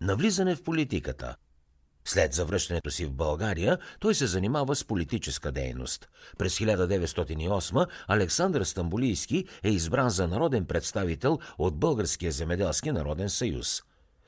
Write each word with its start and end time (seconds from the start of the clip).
Навлизане 0.00 0.54
в 0.54 0.62
политиката– 0.62 1.36
след 2.04 2.32
завръщането 2.32 2.90
си 2.90 3.06
в 3.06 3.12
България, 3.12 3.78
той 4.00 4.14
се 4.14 4.26
занимава 4.26 4.76
с 4.76 4.84
политическа 4.84 5.52
дейност. 5.52 6.08
През 6.38 6.58
1908 6.58 7.86
Александър 8.08 8.64
Стамбулийски 8.64 9.44
е 9.62 9.70
избран 9.70 10.10
за 10.10 10.28
народен 10.28 10.64
представител 10.64 11.38
от 11.58 11.78
Българския 11.78 12.32
земеделски 12.32 12.92
народен 12.92 13.30
съюз. 13.30 13.82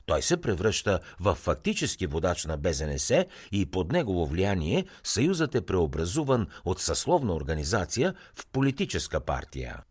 Той 0.09 0.21
се 0.21 0.41
превръща 0.41 0.99
в 1.19 1.35
фактически 1.35 2.07
водач 2.07 2.45
на 2.45 2.57
БЗНС 2.57 3.11
и 3.51 3.65
под 3.71 3.91
негово 3.91 4.25
влияние 4.25 4.85
Съюзът 5.03 5.55
е 5.55 5.61
преобразуван 5.61 6.47
от 6.65 6.79
съсловна 6.79 7.33
организация 7.33 8.13
в 8.35 8.47
политическа 8.51 9.19
партия. 9.19 9.83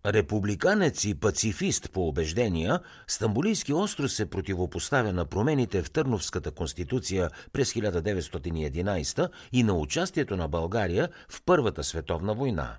Републиканец 0.07 1.05
и 1.05 1.15
пацифист 1.15 1.91
по 1.93 2.09
убеждения, 2.09 2.81
Стамбулийски 3.07 3.73
остров 3.73 4.13
се 4.13 4.31
противопоставя 4.31 5.13
на 5.13 5.25
промените 5.25 5.83
в 5.83 5.91
Търновската 5.91 6.51
конституция 6.51 7.31
през 7.53 7.73
1911 7.73 9.29
и 9.53 9.63
на 9.63 9.73
участието 9.73 10.37
на 10.37 10.49
България 10.49 11.09
в 11.29 11.43
Първата 11.47 11.85
световна 11.85 12.35
война. 12.35 12.77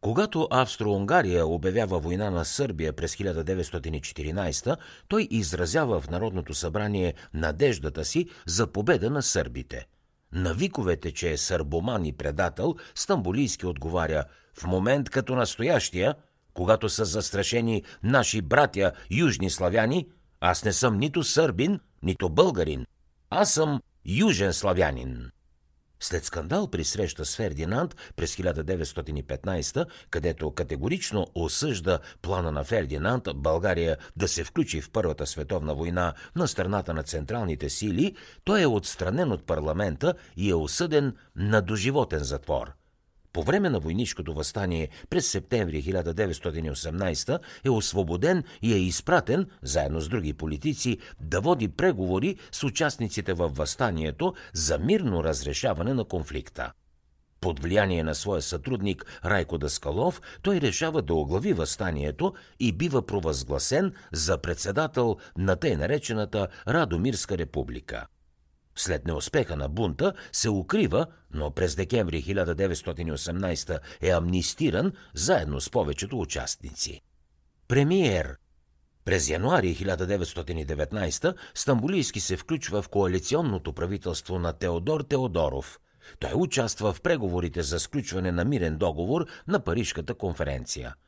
Когато 0.00 0.48
Австро-Унгария 0.50 1.46
обявява 1.46 1.98
война 1.98 2.30
на 2.30 2.44
Сърбия 2.44 2.92
през 2.92 3.16
1914, 3.16 4.76
той 5.08 5.28
изразява 5.30 6.00
в 6.00 6.10
Народното 6.10 6.54
събрание 6.54 7.14
надеждата 7.34 8.04
си 8.04 8.26
за 8.46 8.66
победа 8.66 9.10
на 9.10 9.22
сърбите. 9.22 9.86
На 10.32 10.54
виковете, 10.54 11.12
че 11.12 11.30
е 11.30 11.36
сърбоман 11.36 12.04
и 12.04 12.12
предател, 12.12 12.74
Стамбулийски 12.94 13.66
отговаря 13.66 14.24
«В 14.54 14.66
момент 14.66 15.10
като 15.10 15.36
настоящия– 15.36 16.14
когато 16.58 16.88
са 16.88 17.04
застрашени 17.04 17.82
наши 18.02 18.42
братя 18.42 18.92
южни 19.10 19.50
славяни, 19.50 20.08
аз 20.40 20.64
не 20.64 20.72
съм 20.72 20.98
нито 20.98 21.24
сърбин, 21.24 21.80
нито 22.02 22.28
българин. 22.28 22.86
Аз 23.30 23.52
съм 23.52 23.82
южен 24.06 24.52
славянин. 24.52 25.30
След 26.00 26.24
скандал 26.24 26.70
при 26.70 26.84
среща 26.84 27.24
с 27.24 27.36
Фердинанд 27.36 27.96
през 28.16 28.36
1915, 28.36 29.86
където 30.10 30.50
категорично 30.50 31.26
осъжда 31.34 31.98
плана 32.22 32.52
на 32.52 32.64
Фердинанд 32.64 33.28
България 33.34 33.96
да 34.16 34.28
се 34.28 34.44
включи 34.44 34.80
в 34.80 34.90
Първата 34.90 35.26
световна 35.26 35.74
война 35.74 36.14
на 36.36 36.48
страната 36.48 36.94
на 36.94 37.02
централните 37.02 37.70
сили, 37.70 38.16
той 38.44 38.62
е 38.62 38.66
отстранен 38.66 39.32
от 39.32 39.46
парламента 39.46 40.14
и 40.36 40.50
е 40.50 40.54
осъден 40.54 41.16
на 41.36 41.62
доживотен 41.62 42.24
затвор. 42.24 42.77
По 43.32 43.42
време 43.42 43.70
на 43.70 43.80
войнишкото 43.80 44.34
възстание 44.34 44.88
през 45.10 45.30
септември 45.30 45.82
1918 45.82 47.38
е 47.64 47.70
освободен 47.70 48.44
и 48.62 48.74
е 48.74 48.78
изпратен, 48.78 49.46
заедно 49.62 50.00
с 50.00 50.08
други 50.08 50.32
политици, 50.32 50.98
да 51.20 51.40
води 51.40 51.68
преговори 51.68 52.36
с 52.52 52.64
участниците 52.64 53.32
във 53.32 53.56
възстанието 53.56 54.34
за 54.52 54.78
мирно 54.78 55.24
разрешаване 55.24 55.94
на 55.94 56.04
конфликта. 56.04 56.72
Под 57.40 57.60
влияние 57.60 58.02
на 58.02 58.14
своя 58.14 58.42
сътрудник 58.42 59.20
Райко 59.24 59.58
Даскалов, 59.58 60.22
той 60.42 60.60
решава 60.60 61.02
да 61.02 61.14
оглави 61.14 61.52
възстанието 61.52 62.34
и 62.60 62.72
бива 62.72 63.06
провъзгласен 63.06 63.92
за 64.12 64.38
председател 64.38 65.16
на 65.36 65.56
тъй 65.56 65.76
наречената 65.76 66.48
Радомирска 66.68 67.38
република. 67.38 68.06
След 68.78 69.06
неуспеха 69.06 69.56
на 69.56 69.68
бунта 69.68 70.12
се 70.32 70.50
укрива, 70.50 71.06
но 71.34 71.50
през 71.50 71.76
декември 71.76 72.22
1918 72.22 73.78
е 74.02 74.10
амнистиран 74.10 74.92
заедно 75.14 75.60
с 75.60 75.70
повечето 75.70 76.20
участници. 76.20 77.00
Премиер 77.68 78.36
през 79.04 79.28
януари 79.28 79.76
1919 79.76 81.34
Стамбулийски 81.54 82.20
се 82.20 82.36
включва 82.36 82.82
в 82.82 82.88
коалиционното 82.88 83.72
правителство 83.72 84.38
на 84.38 84.52
Теодор 84.52 85.00
Теодоров. 85.00 85.80
Той 86.18 86.32
участва 86.34 86.92
в 86.92 87.00
преговорите 87.00 87.62
за 87.62 87.80
сключване 87.80 88.32
на 88.32 88.44
мирен 88.44 88.76
договор 88.76 89.26
на 89.48 89.60
Парижката 89.60 90.14
конференция– 90.14 90.94